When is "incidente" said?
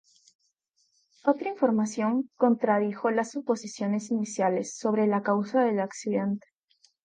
5.79-6.47